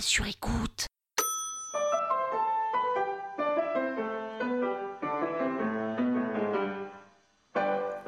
[0.00, 0.86] sur écoute.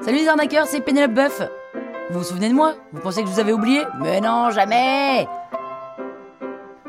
[0.01, 1.41] Salut les arnaqueurs, c'est Pénélope Buff.
[2.09, 2.75] Vous vous souvenez de moi?
[2.91, 3.83] Vous pensez que je vous avais oublié?
[3.99, 5.27] Mais non, jamais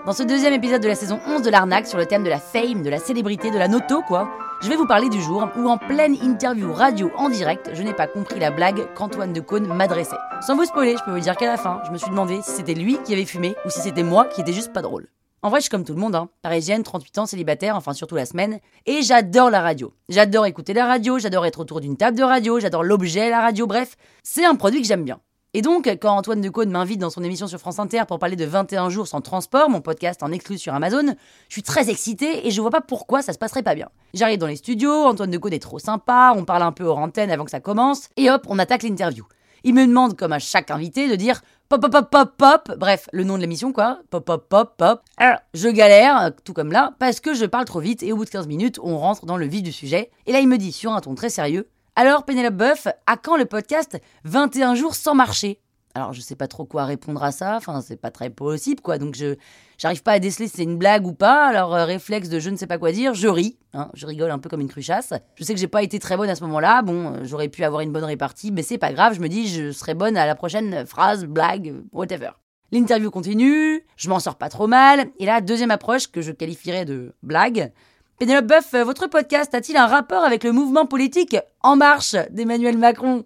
[0.06, 2.38] Dans ce deuxième épisode de la saison 11 de l'arnaque sur le thème de la
[2.40, 4.30] fame, de la célébrité, de la noto quoi,
[4.62, 7.94] je vais vous parler du jour où en pleine interview radio en direct, je n'ai
[7.94, 10.16] pas compris la blague qu'Antoine de Caunes m'adressait.
[10.42, 12.50] Sans vous spoiler, je peux vous dire qu'à la fin, je me suis demandé si
[12.52, 15.08] c'était lui qui avait fumé ou si c'était moi qui était juste pas drôle.
[15.42, 16.28] En vrai, je suis comme tout le monde, hein.
[16.42, 19.94] parisienne, 38 ans, célibataire, enfin surtout la semaine, et j'adore la radio.
[20.10, 23.66] J'adore écouter la radio, j'adore être autour d'une table de radio, j'adore l'objet, la radio,
[23.66, 25.20] bref, c'est un produit que j'aime bien.
[25.52, 28.44] Et donc, quand Antoine Decaune m'invite dans son émission sur France Inter pour parler de
[28.44, 31.16] 21 jours sans transport, mon podcast en exclu sur Amazon,
[31.48, 33.88] je suis très excitée et je vois pas pourquoi ça se passerait pas bien.
[34.14, 37.32] J'arrive dans les studios, Antoine Decaune est trop sympa, on parle un peu hors antenne
[37.32, 39.26] avant que ça commence, et hop, on attaque l'interview.
[39.64, 43.08] Il me demande, comme à chaque invité, de dire pop pop pop pop pop, bref,
[43.12, 45.02] le nom de l'émission quoi, pop pop pop pop.
[45.16, 48.24] Alors, je galère, tout comme là, parce que je parle trop vite et au bout
[48.24, 50.12] de 15 minutes, on rentre dans le vif du sujet.
[50.26, 51.68] Et là, il me dit sur un ton très sérieux
[52.02, 55.60] Alors, Pénélope Boeuf, à quand le podcast 21 jours sans marcher?
[55.94, 58.96] Alors je sais pas trop quoi répondre à ça, enfin c'est pas très possible quoi,
[58.96, 59.34] donc je
[59.76, 62.48] j'arrive pas à déceler si c'est une blague ou pas, alors euh, réflexe de je
[62.48, 65.12] ne sais pas quoi dire, je ris, hein, je rigole un peu comme une cruchasse.
[65.34, 67.64] Je sais que j'ai pas été très bonne à ce moment-là, bon euh, j'aurais pu
[67.64, 70.24] avoir une bonne répartie, mais c'est pas grave, je me dis je serai bonne à
[70.24, 72.30] la prochaine phrase, blague, whatever.
[72.72, 76.86] L'interview continue, je m'en sors pas trop mal, et là deuxième approche que je qualifierais
[76.86, 77.72] de blague.
[78.20, 82.76] Pénélope Boeuf, euh, votre podcast a-t-il un rapport avec le mouvement politique En Marche d'Emmanuel
[82.76, 83.24] Macron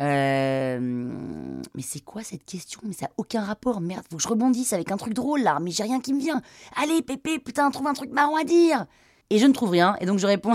[0.00, 0.78] euh...
[0.80, 2.80] Mais c'est quoi cette question?
[2.84, 3.82] Mais ça n'a aucun rapport.
[3.82, 5.58] Merde, faut que je rebondisse avec un truc drôle là.
[5.60, 6.40] Mais j'ai rien qui me vient.
[6.74, 8.86] Allez, Pépé, putain, trouve un truc marrant à dire.
[9.28, 9.94] Et je ne trouve rien.
[10.00, 10.54] Et donc je réponds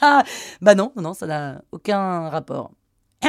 [0.62, 2.70] Bah non, non, ça n'a aucun rapport.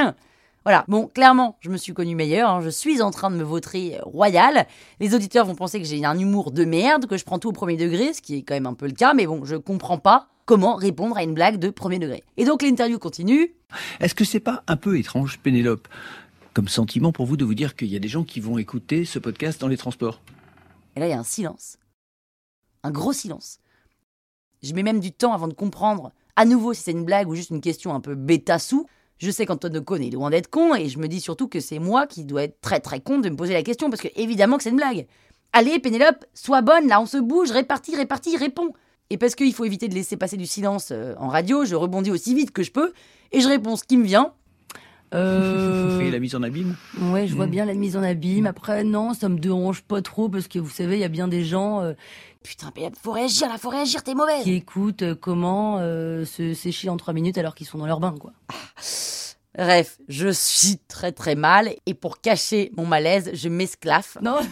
[0.66, 2.61] Voilà, bon, clairement, je me suis connue meilleure, hein.
[2.61, 4.66] je suis en train de me vautrer royal.
[4.99, 7.52] Les auditeurs vont penser que j'ai un humour de merde, que je prends tout au
[7.52, 9.99] premier degré, ce qui est quand même un peu le cas, mais bon, je comprends
[9.99, 12.23] pas comment répondre à une blague de premier degré.
[12.38, 13.53] Et donc l'interview continue.
[13.99, 15.87] Est-ce que c'est pas un peu étrange, Pénélope,
[16.55, 19.05] comme sentiment pour vous de vous dire qu'il y a des gens qui vont écouter
[19.05, 20.20] ce podcast dans les transports?
[20.95, 21.77] Et là, il y a un silence.
[22.81, 23.59] Un gros silence.
[24.64, 27.36] Je mets même du temps avant de comprendre à nouveau si c'est une blague ou
[27.36, 28.87] juste une question un peu bêta-sous.
[29.17, 31.59] Je sais qu'Antoine de Cône est loin d'être con et je me dis surtout que
[31.59, 34.09] c'est moi qui dois être très très con de me poser la question parce que
[34.15, 35.08] évidemment que c'est une blague.
[35.53, 38.73] Allez, Pénélope, sois bonne, là on se bouge, répartis, répartis, réponds.
[39.09, 42.11] Et parce qu'il faut éviter de laisser passer du silence euh, en radio, je rebondis
[42.11, 42.92] aussi vite que je peux
[43.31, 44.33] et je réponds ce qui me vient.
[45.15, 45.99] Euh...
[46.02, 47.52] Et la mise en abîme Ouais, je vois hmm.
[47.52, 48.45] bien la mise en abîme.
[48.45, 51.27] Après, non, ça me dérange pas trop parce que vous savez, il y a bien
[51.27, 51.81] des gens.
[51.81, 51.93] Euh...
[52.43, 52.71] Putain,
[53.02, 54.43] faut réagir là, faut réagir, t'es mauvaise.
[54.43, 57.99] Qui écoutent euh, comment euh, se sécher en trois minutes alors qu'ils sont dans leur
[57.99, 58.33] bain, quoi.
[59.58, 64.17] Bref, je suis très très mal et pour cacher mon malaise, je m'esclaffe.
[64.21, 64.39] Non.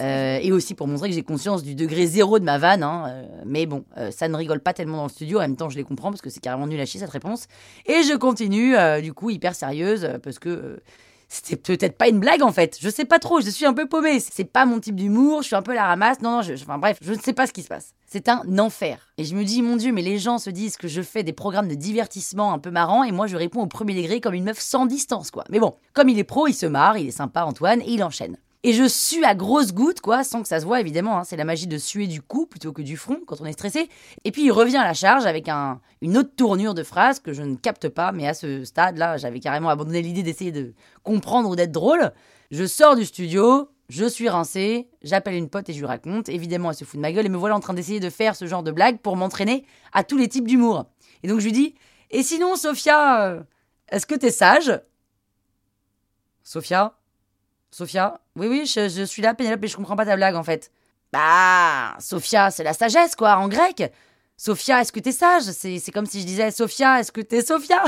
[0.00, 2.82] Euh, et aussi pour montrer que j'ai conscience du degré zéro de ma vanne.
[2.82, 3.04] Hein.
[3.08, 5.38] Euh, mais bon, euh, ça ne rigole pas tellement dans le studio.
[5.38, 7.46] En même temps, je les comprends parce que c'est carrément nul à chier cette réponse.
[7.86, 10.80] Et je continue, du coup, hyper sérieuse parce que
[11.28, 12.78] c'était peut-être pas une blague en fait.
[12.80, 14.20] Je sais pas trop, je suis un peu paumée.
[14.20, 16.20] C'est pas mon type d'humour, je suis un peu la ramasse.
[16.20, 17.94] Non, non, je, enfin bref, je ne sais pas ce qui se passe.
[18.06, 19.12] C'est un enfer.
[19.18, 21.32] Et je me dis, mon Dieu, mais les gens se disent que je fais des
[21.32, 24.44] programmes de divertissement un peu marrants et moi je réponds au premier degré comme une
[24.44, 25.44] meuf sans distance quoi.
[25.50, 28.04] Mais bon, comme il est pro, il se marre, il est sympa Antoine et il
[28.04, 28.38] enchaîne.
[28.66, 31.18] Et je sue à grosses gouttes, quoi, sans que ça se voit évidemment.
[31.18, 31.22] Hein.
[31.22, 33.88] C'est la magie de suer du cou plutôt que du front quand on est stressé.
[34.24, 37.32] Et puis il revient à la charge avec un, une autre tournure de phrase que
[37.32, 41.48] je ne capte pas, mais à ce stade-là, j'avais carrément abandonné l'idée d'essayer de comprendre
[41.48, 42.12] ou d'être drôle.
[42.50, 46.28] Je sors du studio, je suis rincé, j'appelle une pote et je lui raconte.
[46.28, 48.34] Évidemment, elle se fout de ma gueule et me voilà en train d'essayer de faire
[48.34, 50.86] ce genre de blague pour m'entraîner à tous les types d'humour.
[51.22, 51.76] Et donc je lui dis
[52.10, 53.42] Et sinon, Sophia, euh,
[53.90, 54.80] est-ce que t'es sage?
[56.42, 56.98] Sophia
[57.70, 60.70] Sophia Oui, oui, je, suis là, Pénélope, et je comprends pas ta blague en fait.
[61.12, 63.92] Bah, Sophia, c'est la sagesse, quoi, en grec.
[64.36, 65.44] Sophia, est-ce que t'es sage?
[65.44, 67.82] C'est comme si je disais Sophia, est-ce que t'es Sophia?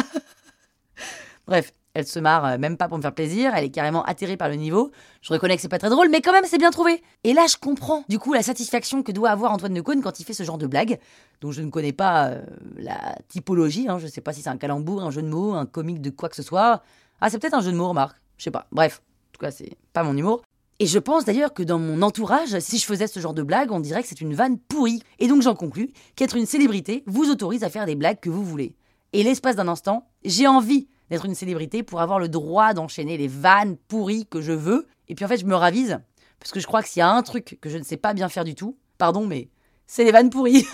[1.46, 4.36] Bref, elle se marre euh, même pas pour me faire plaisir, elle est carrément atterrée
[4.36, 4.92] par le niveau.
[5.20, 7.02] Je reconnais que c'est pas très drôle, mais quand même c'est bien trouvé.
[7.24, 10.20] Et là je comprends du coup la satisfaction que doit avoir Antoine de Caunes quand
[10.20, 10.98] il fait ce genre de blague,
[11.40, 12.42] dont je ne connais pas euh,
[12.76, 13.98] la typologie, hein.
[13.98, 16.28] je sais pas si c'est un calembour, un jeu de mots, un comique de quoi
[16.28, 16.82] que ce soit.
[17.20, 18.66] Ah c'est peut-être un jeu de mots, remarque, je sais pas.
[18.70, 19.02] Bref,
[19.50, 20.42] c'est pas mon humour.
[20.80, 23.72] Et je pense d'ailleurs que dans mon entourage, si je faisais ce genre de blague,
[23.72, 25.02] on dirait que c'est une vanne pourrie.
[25.18, 28.44] Et donc j'en conclus qu'être une célébrité vous autorise à faire des blagues que vous
[28.44, 28.76] voulez.
[29.12, 33.28] Et l'espace d'un instant, j'ai envie d'être une célébrité pour avoir le droit d'enchaîner les
[33.28, 34.86] vannes pourries que je veux.
[35.08, 35.98] Et puis en fait, je me ravise,
[36.38, 38.14] parce que je crois que s'il y a un truc que je ne sais pas
[38.14, 39.48] bien faire du tout, pardon, mais
[39.90, 40.66] C'est les vannes pourries.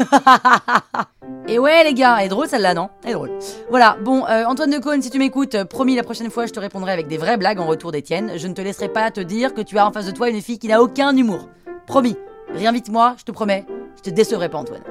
[1.49, 2.91] Et ouais, les gars, elle est drôle celle-là, non?
[3.05, 3.39] Elle est drôle.
[3.71, 6.53] Voilà, bon, euh, Antoine de Caunes, si tu m'écoutes, euh, promis, la prochaine fois, je
[6.53, 8.33] te répondrai avec des vraies blagues en retour d'Étienne.
[8.37, 10.43] Je ne te laisserai pas te dire que tu as en face de toi une
[10.43, 11.49] fille qui n'a aucun humour.
[11.87, 12.17] Promis.
[12.49, 13.65] Réinvite-moi, je te promets.
[13.97, 14.83] Je te décevrai pas, Antoine.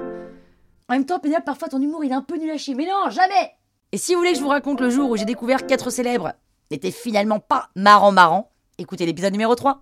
[0.88, 2.76] En même temps, Pénélope, parfois ton humour, il est un peu nul à chier.
[2.76, 3.52] Mais non, jamais
[3.92, 6.32] Et si vous voulez que je vous raconte le jour où j'ai découvert qu'être célèbre
[6.72, 9.82] n'était finalement pas marrant marrant, écoutez l'épisode numéro 3.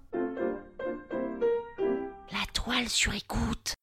[2.32, 3.76] La toile sur écoute.